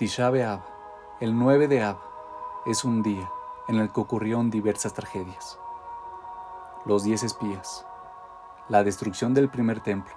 Tisha 0.00 0.30
B'Av, 0.30 0.60
el 1.20 1.38
9 1.38 1.68
de 1.68 1.82
Ab, 1.82 1.98
es 2.64 2.86
un 2.86 3.02
día 3.02 3.30
en 3.68 3.76
el 3.76 3.92
que 3.92 4.00
ocurrieron 4.00 4.48
diversas 4.48 4.94
tragedias. 4.94 5.58
Los 6.86 7.04
diez 7.04 7.22
espías, 7.22 7.84
la 8.70 8.82
destrucción 8.82 9.34
del 9.34 9.50
primer 9.50 9.80
templo, 9.80 10.14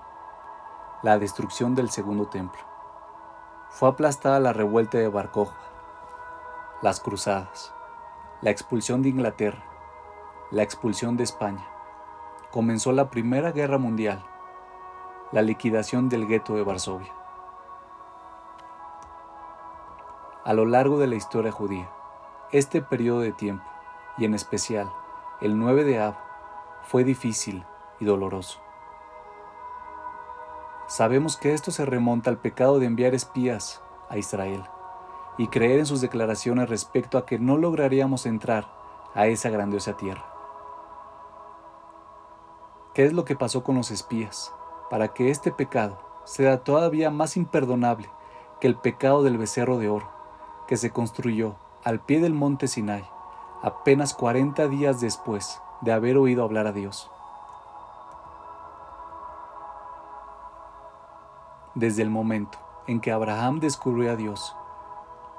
la 1.02 1.20
destrucción 1.20 1.76
del 1.76 1.90
segundo 1.90 2.28
templo. 2.28 2.62
Fue 3.72 3.90
aplastada 3.90 4.40
la 4.40 4.54
revuelta 4.54 5.00
de 5.00 5.10
Bar 5.10 5.32
las 6.82 7.02
cruzadas, 7.02 7.74
la 8.40 8.52
expulsión 8.52 9.02
de 9.02 9.10
Inglaterra, 9.10 9.66
la 10.50 10.64
expulsión 10.64 11.18
de 11.18 11.26
España. 11.26 11.68
Comenzó 12.52 12.94
la 12.94 13.10
Primera 13.10 13.52
Guerra 13.52 13.80
Mundial, 13.80 14.24
la 15.34 15.42
liquidación 15.42 16.08
del 16.08 16.26
gueto 16.26 16.56
de 16.56 16.64
Varsovia. 16.64 17.23
A 20.46 20.52
lo 20.52 20.66
largo 20.66 21.00
de 21.00 21.08
la 21.08 21.16
historia 21.16 21.54
judía, 21.54 21.90
este 22.52 22.82
periodo 22.82 23.22
de 23.22 23.32
tiempo, 23.32 23.64
y 24.18 24.26
en 24.26 24.34
especial 24.34 24.92
el 25.40 25.58
9 25.58 25.86
de 25.86 26.02
Ab, 26.02 26.16
fue 26.82 27.06
difícil 27.06 27.66
y 28.02 28.04
doloroso. 28.04 28.60
Sabemos 30.88 31.38
que 31.38 31.54
esto 31.54 31.72
se 31.72 31.86
remonta 31.86 32.30
al 32.30 32.40
pecado 32.40 32.80
de 32.80 32.88
enviar 32.88 33.16
espías 33.16 33.82
a 34.10 34.18
Israel 34.18 34.66
y 35.38 35.48
creer 35.48 35.80
en 35.80 35.86
sus 35.86 36.02
declaraciones 36.02 36.70
respecto 36.70 37.18
a 37.18 37.26
que 37.26 37.40
no 37.40 37.58
lograríamos 37.58 38.26
entrar 38.26 38.68
a 39.16 39.28
esa 39.28 39.50
grandiosa 39.50 39.96
tierra. 39.96 40.26
¿Qué 42.94 43.06
es 43.06 43.14
lo 43.14 43.24
que 43.24 43.38
pasó 43.38 43.64
con 43.64 43.76
los 43.76 43.92
espías 43.92 44.54
para 44.90 45.14
que 45.14 45.30
este 45.30 45.54
pecado 45.54 45.98
sea 46.26 46.66
todavía 46.66 47.12
más 47.12 47.38
imperdonable 47.38 48.10
que 48.60 48.68
el 48.68 48.76
pecado 48.76 49.24
del 49.24 49.38
becerro 49.38 49.78
de 49.78 49.88
oro 49.88 50.13
que 50.68 50.78
se 50.78 50.92
construyó 50.92 51.56
al 51.84 52.00
pie 52.00 52.20
del 52.20 52.34
monte 52.34 52.68
Sinai 52.68 53.04
apenas 53.62 54.14
40 54.14 54.68
días 54.68 55.00
después 55.02 55.62
de 55.82 55.92
haber 55.92 56.18
oído 56.18 56.44
hablar 56.44 56.68
a 56.68 56.72
Dios? 56.72 57.10
Desde 61.76 62.02
el 62.02 62.10
momento 62.10 62.58
en 62.88 63.00
que 63.00 63.12
Abraham 63.12 63.60
descubrió 63.60 64.12
a 64.12 64.16
Dios 64.16 64.56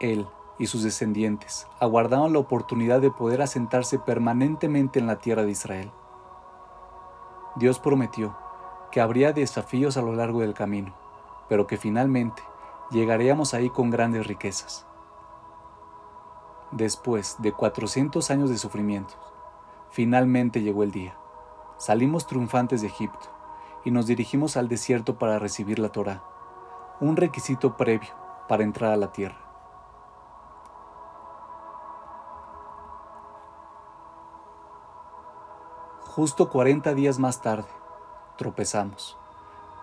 él 0.00 0.26
y 0.58 0.66
sus 0.66 0.82
descendientes 0.82 1.66
aguardaban 1.80 2.32
la 2.32 2.38
oportunidad 2.38 3.00
de 3.00 3.10
poder 3.10 3.42
asentarse 3.42 3.98
permanentemente 3.98 4.98
en 4.98 5.06
la 5.06 5.16
tierra 5.16 5.42
de 5.42 5.50
Israel. 5.50 5.90
Dios 7.56 7.78
prometió 7.78 8.36
que 8.90 9.00
habría 9.00 9.32
desafíos 9.32 9.96
a 9.96 10.02
lo 10.02 10.14
largo 10.14 10.40
del 10.40 10.54
camino, 10.54 10.94
pero 11.48 11.66
que 11.66 11.76
finalmente 11.76 12.42
llegaríamos 12.90 13.54
ahí 13.54 13.70
con 13.70 13.90
grandes 13.90 14.26
riquezas. 14.26 14.86
Después 16.74 17.36
de 17.38 17.52
400 17.52 18.32
años 18.32 18.50
de 18.50 18.58
sufrimientos, 18.58 19.16
finalmente 19.92 20.60
llegó 20.60 20.82
el 20.82 20.90
día. 20.90 21.16
Salimos 21.78 22.26
triunfantes 22.26 22.80
de 22.80 22.88
Egipto 22.88 23.28
y 23.84 23.92
nos 23.92 24.08
dirigimos 24.08 24.56
al 24.56 24.68
desierto 24.68 25.16
para 25.16 25.38
recibir 25.38 25.78
la 25.78 25.90
Torá, 25.90 26.24
un 26.98 27.14
requisito 27.14 27.76
previo 27.76 28.08
para 28.48 28.64
entrar 28.64 28.90
a 28.90 28.96
la 28.96 29.12
tierra. 29.12 29.38
Justo 36.06 36.50
40 36.50 36.92
días 36.94 37.20
más 37.20 37.40
tarde, 37.40 37.68
tropezamos. 38.36 39.16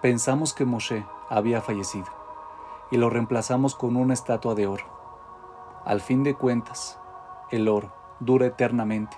Pensamos 0.02 0.54
que 0.54 0.66
Moshe 0.66 1.06
había 1.30 1.62
fallecido 1.62 2.08
y 2.92 2.98
lo 2.98 3.10
reemplazamos 3.10 3.76
con 3.76 3.96
una 3.96 4.14
estatua 4.14 4.56
de 4.56 4.68
oro. 4.68 5.01
Al 5.86 6.00
fin 6.00 6.24
de 6.24 6.36
cuentas, 6.36 7.00
el 7.50 7.68
oro 7.68 7.92
dura 8.20 8.46
eternamente 8.46 9.18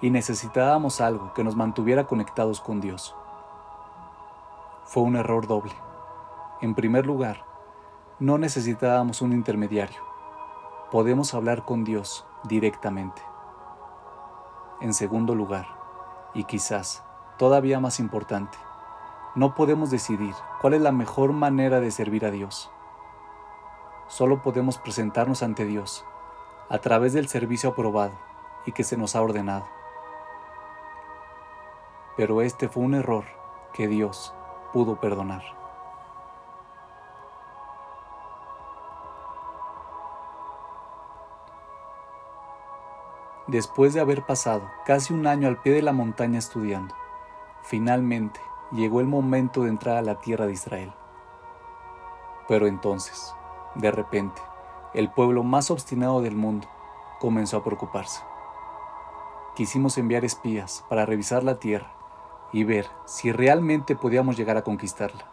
y 0.00 0.10
necesitábamos 0.10 1.00
algo 1.00 1.34
que 1.34 1.42
nos 1.42 1.56
mantuviera 1.56 2.06
conectados 2.06 2.60
con 2.60 2.80
Dios. 2.80 3.16
Fue 4.84 5.02
un 5.02 5.16
error 5.16 5.48
doble. 5.48 5.72
En 6.60 6.76
primer 6.76 7.06
lugar, 7.06 7.44
no 8.20 8.38
necesitábamos 8.38 9.20
un 9.20 9.32
intermediario. 9.32 10.00
Podemos 10.92 11.34
hablar 11.34 11.64
con 11.64 11.82
Dios 11.82 12.24
directamente. 12.44 13.22
En 14.80 14.94
segundo 14.94 15.34
lugar, 15.34 15.66
y 16.34 16.44
quizás, 16.44 17.02
todavía 17.36 17.80
más 17.80 17.98
importante, 17.98 18.56
no 19.34 19.54
podemos 19.56 19.90
decidir 19.90 20.34
cuál 20.60 20.74
es 20.74 20.82
la 20.82 20.92
mejor 20.92 21.32
manera 21.32 21.80
de 21.80 21.90
servir 21.90 22.24
a 22.24 22.30
Dios. 22.30 22.70
Solo 24.10 24.42
podemos 24.42 24.76
presentarnos 24.76 25.44
ante 25.44 25.64
Dios 25.64 26.04
a 26.68 26.78
través 26.78 27.12
del 27.12 27.28
servicio 27.28 27.70
aprobado 27.70 28.18
y 28.66 28.72
que 28.72 28.82
se 28.82 28.96
nos 28.96 29.14
ha 29.14 29.22
ordenado. 29.22 29.68
Pero 32.16 32.42
este 32.42 32.68
fue 32.68 32.82
un 32.82 32.94
error 32.94 33.24
que 33.72 33.86
Dios 33.86 34.34
pudo 34.72 34.98
perdonar. 34.98 35.44
Después 43.46 43.94
de 43.94 44.00
haber 44.00 44.26
pasado 44.26 44.68
casi 44.86 45.14
un 45.14 45.28
año 45.28 45.46
al 45.46 45.62
pie 45.62 45.72
de 45.72 45.82
la 45.82 45.92
montaña 45.92 46.40
estudiando, 46.40 46.96
finalmente 47.62 48.40
llegó 48.72 48.98
el 48.98 49.06
momento 49.06 49.62
de 49.62 49.68
entrar 49.68 49.98
a 49.98 50.02
la 50.02 50.16
tierra 50.16 50.46
de 50.46 50.52
Israel. 50.52 50.92
Pero 52.48 52.66
entonces, 52.66 53.36
de 53.74 53.90
repente, 53.90 54.42
el 54.94 55.10
pueblo 55.10 55.44
más 55.44 55.70
obstinado 55.70 56.20
del 56.20 56.34
mundo 56.34 56.66
comenzó 57.20 57.58
a 57.58 57.64
preocuparse. 57.64 58.22
Quisimos 59.54 59.96
enviar 59.98 60.24
espías 60.24 60.84
para 60.88 61.06
revisar 61.06 61.44
la 61.44 61.60
tierra 61.60 61.92
y 62.52 62.64
ver 62.64 62.88
si 63.04 63.30
realmente 63.30 63.94
podíamos 63.94 64.36
llegar 64.36 64.56
a 64.56 64.62
conquistarla. 64.62 65.24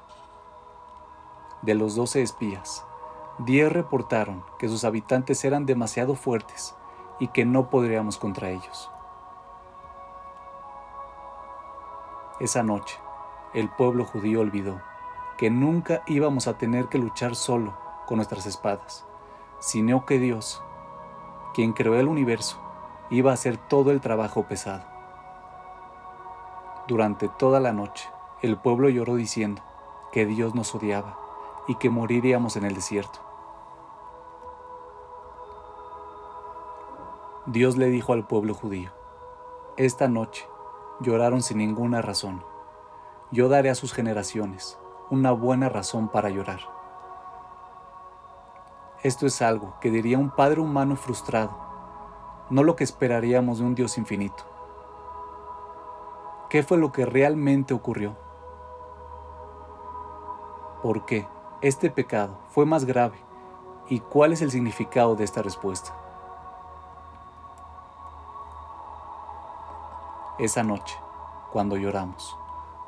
De 1.64 1.74
los 1.74 1.96
doce 1.96 2.22
espías, 2.22 2.86
diez 3.40 3.72
reportaron 3.72 4.44
que 4.60 4.70
sus 4.70 4.84
habitantes 4.84 5.44
eran 5.44 5.66
demasiado 5.66 6.14
fuertes 6.14 6.76
y 7.20 7.30
que 7.30 7.46
no 7.46 7.72
podríamos 7.72 8.18
contra 8.18 8.52
ellos. 8.52 8.92
Esa 12.40 12.62
noche, 12.62 13.00
el 13.56 13.70
pueblo 13.70 14.06
judío 14.06 14.42
olvidó 14.42 14.80
que 15.38 15.50
nunca 15.50 16.04
íbamos 16.06 16.48
a 16.48 16.60
tener 16.60 16.88
que 16.88 17.00
luchar 17.00 17.36
solo 17.36 17.87
con 18.08 18.18
nuestras 18.18 18.48
espadas, 18.48 19.06
sino 19.60 20.06
que 20.06 20.18
Dios, 20.18 20.64
quien 21.54 21.74
creó 21.74 21.96
el 21.96 22.08
universo, 22.08 22.58
iba 23.12 23.32
a 23.32 23.34
hacer 23.36 23.58
todo 23.58 23.92
el 23.92 24.02
trabajo 24.02 24.48
pesado. 24.48 24.84
Durante 26.88 27.28
toda 27.28 27.60
la 27.60 27.74
noche, 27.74 28.10
el 28.42 28.58
pueblo 28.58 28.90
lloró 28.90 29.16
diciendo 29.16 29.62
que 30.12 30.26
Dios 30.26 30.56
nos 30.56 30.74
odiaba 30.74 31.20
y 31.68 31.76
que 31.76 31.90
moriríamos 31.90 32.56
en 32.56 32.64
el 32.64 32.74
desierto. 32.74 33.20
Dios 37.46 37.78
le 37.78 37.88
dijo 37.88 38.14
al 38.14 38.26
pueblo 38.26 38.54
judío, 38.54 38.92
Esta 39.76 40.08
noche 40.08 40.48
lloraron 41.02 41.42
sin 41.42 41.58
ninguna 41.58 42.02
razón. 42.02 42.44
Yo 43.32 43.50
daré 43.50 43.70
a 43.70 43.76
sus 43.76 43.94
generaciones 43.94 44.80
una 45.10 45.32
buena 45.32 45.70
razón 45.70 46.10
para 46.10 46.30
llorar. 46.30 46.77
Esto 49.04 49.28
es 49.28 49.44
algo 49.44 49.76
que 49.80 49.92
diría 49.92 50.18
un 50.18 50.32
padre 50.32 50.60
humano 50.60 50.96
frustrado, 50.96 51.56
no 52.50 52.64
lo 52.64 52.76
que 52.76 52.84
esperaríamos 52.84 53.60
de 53.60 53.66
un 53.66 53.76
Dios 53.76 53.96
infinito. 54.00 54.44
¿Qué 56.50 56.64
fue 56.64 56.80
lo 56.80 56.92
que 56.92 57.06
realmente 57.06 57.76
ocurrió? 57.76 58.16
¿Por 60.82 61.06
qué 61.06 61.28
este 61.62 61.92
pecado 61.92 62.40
fue 62.50 62.66
más 62.66 62.86
grave? 62.86 63.20
¿Y 63.88 64.00
cuál 64.00 64.34
es 64.34 64.42
el 64.42 64.50
significado 64.50 65.16
de 65.16 65.26
esta 65.26 65.44
respuesta? 65.44 65.94
Esa 70.40 70.64
noche, 70.64 70.98
cuando 71.52 71.78
lloramos, 71.78 72.36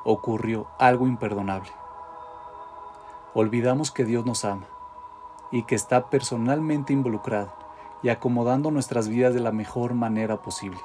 ocurrió 0.02 0.66
algo 0.76 1.06
imperdonable. 1.06 1.70
Olvidamos 3.32 3.92
que 3.92 4.04
Dios 4.04 4.26
nos 4.26 4.44
ama 4.44 4.66
y 5.50 5.64
que 5.64 5.74
está 5.74 6.08
personalmente 6.10 6.92
involucrado 6.92 7.52
y 8.02 8.08
acomodando 8.08 8.70
nuestras 8.70 9.08
vidas 9.08 9.34
de 9.34 9.40
la 9.40 9.52
mejor 9.52 9.94
manera 9.94 10.42
posible. 10.42 10.80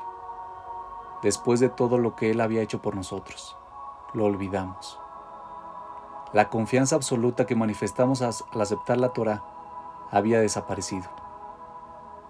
Después 1.21 1.59
de 1.59 1.69
todo 1.69 1.97
lo 1.97 2.15
que 2.15 2.31
Él 2.31 2.41
había 2.41 2.61
hecho 2.61 2.81
por 2.81 2.95
nosotros, 2.95 3.57
lo 4.13 4.25
olvidamos. 4.25 4.99
La 6.33 6.49
confianza 6.49 6.95
absoluta 6.95 7.45
que 7.45 7.55
manifestamos 7.55 8.21
al 8.21 8.61
aceptar 8.61 8.97
la 8.97 9.09
Torah 9.09 9.43
había 10.11 10.39
desaparecido. 10.39 11.05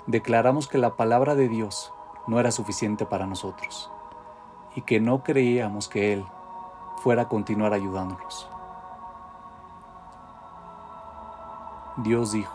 Declaramos 0.06 0.68
que 0.68 0.78
la 0.78 0.96
palabra 0.96 1.36
de 1.36 1.50
Dios 1.50 1.92
no 2.28 2.40
era 2.40 2.52
suficiente 2.52 3.06
para 3.06 3.26
nosotros 3.26 3.92
y 4.76 4.82
que 4.82 5.00
no 5.00 5.24
creíamos 5.24 5.88
que 5.88 6.14
Él 6.14 6.26
fuera 6.98 7.24
a 7.24 7.28
continuar 7.28 7.74
ayudándonos. 7.74 8.48
Dios 11.98 12.34
dijo, 12.34 12.54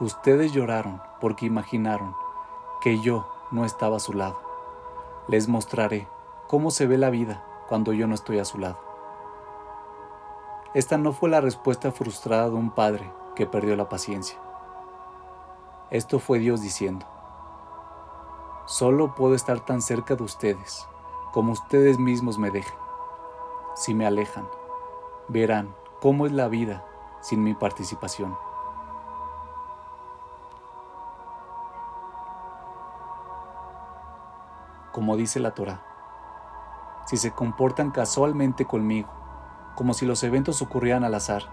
Ustedes 0.00 0.52
lloraron 0.52 1.00
porque 1.18 1.46
imaginaron 1.46 2.14
que 2.82 3.00
yo 3.00 3.26
no 3.50 3.64
estaba 3.64 3.96
a 3.96 4.00
su 4.00 4.12
lado. 4.12 4.38
Les 5.28 5.48
mostraré 5.48 6.08
cómo 6.46 6.70
se 6.70 6.86
ve 6.86 6.98
la 6.98 7.08
vida 7.08 7.42
cuando 7.68 7.94
yo 7.94 8.06
no 8.06 8.14
estoy 8.14 8.38
a 8.38 8.44
su 8.44 8.58
lado. 8.58 8.78
Esta 10.74 10.98
no 10.98 11.12
fue 11.12 11.30
la 11.30 11.40
respuesta 11.40 11.90
frustrada 11.90 12.50
de 12.50 12.56
un 12.56 12.70
padre 12.70 13.10
que 13.34 13.46
perdió 13.46 13.76
la 13.76 13.88
paciencia. 13.88 14.38
Esto 15.90 16.18
fue 16.18 16.38
Dios 16.38 16.60
diciendo, 16.60 17.06
solo 18.66 19.14
puedo 19.14 19.34
estar 19.34 19.60
tan 19.60 19.80
cerca 19.80 20.16
de 20.16 20.22
ustedes 20.22 20.86
como 21.32 21.52
ustedes 21.52 21.98
mismos 21.98 22.38
me 22.38 22.50
dejen. 22.50 22.78
Si 23.74 23.94
me 23.94 24.06
alejan, 24.06 24.48
verán 25.28 25.74
cómo 26.00 26.26
es 26.26 26.32
la 26.32 26.48
vida 26.48 26.84
sin 27.20 27.42
mi 27.42 27.54
participación. 27.54 28.36
Como 34.92 35.16
dice 35.16 35.38
la 35.38 35.52
Torah, 35.52 35.82
si 37.06 37.16
se 37.16 37.30
comportan 37.30 37.92
casualmente 37.92 38.64
conmigo, 38.64 39.08
como 39.76 39.94
si 39.94 40.04
los 40.04 40.24
eventos 40.24 40.62
ocurrieran 40.62 41.04
al 41.04 41.14
azar, 41.14 41.44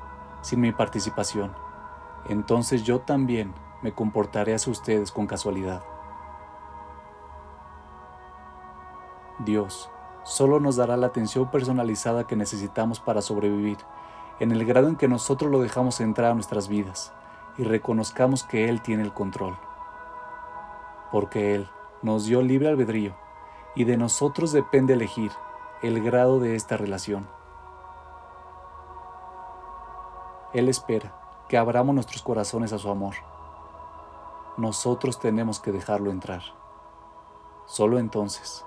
sin 0.42 0.60
mi 0.60 0.72
participación, 0.72 1.54
entonces 2.30 2.84
yo 2.84 3.00
también 3.02 3.54
me 3.84 3.92
comportaré 3.92 4.56
hacia 4.56 4.72
ustedes 4.72 5.12
con 5.12 5.28
casualidad. 5.28 5.84
Dios 9.38 9.92
solo 10.24 10.60
nos 10.60 10.76
dará 10.76 10.98
la 10.98 11.08
atención 11.08 11.52
personalizada 11.52 12.26
que 12.26 12.36
necesitamos 12.36 13.00
para 13.00 13.22
sobrevivir, 13.22 13.78
en 14.40 14.52
el 14.52 14.66
grado 14.66 14.88
en 14.88 14.96
que 14.96 15.08
nosotros 15.08 15.52
lo 15.52 15.62
dejamos 15.62 16.02
entrar 16.02 16.32
a 16.32 16.34
nuestras 16.34 16.68
vidas 16.68 17.14
y 17.56 17.64
reconozcamos 17.64 18.44
que 18.44 18.68
Él 18.68 18.82
tiene 18.82 19.04
el 19.04 19.14
control. 19.14 19.58
Porque 21.12 21.54
Él 21.54 21.70
nos 22.02 22.26
dio 22.26 22.42
libre 22.42 22.68
albedrío 22.68 23.27
y 23.78 23.84
de 23.84 23.96
nosotros 23.96 24.52
depende 24.52 24.94
elegir 24.94 25.32
el 25.84 26.04
grado 26.04 26.40
de 26.40 26.56
esta 26.56 26.78
relación. 26.78 27.28
Él 30.52 30.68
espera 30.68 31.14
que 31.48 31.60
abramos 31.60 31.94
nuestros 31.94 32.24
corazones 32.24 32.74
a 32.74 32.80
su 32.80 32.90
amor. 32.90 33.14
Nosotros 34.58 35.20
tenemos 35.20 35.60
que 35.60 35.72
dejarlo 35.72 36.10
entrar. 36.10 36.42
Solo 37.68 38.00
entonces 38.00 38.66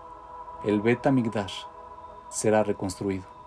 el 0.63 0.81
Beta 0.81 1.11
Migdash 1.11 1.65
será 2.29 2.63
reconstruido. 2.63 3.40